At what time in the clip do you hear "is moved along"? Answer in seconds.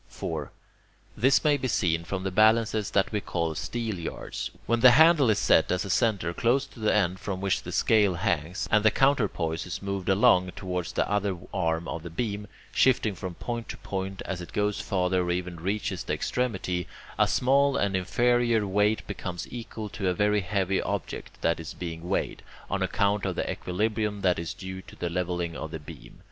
9.67-10.53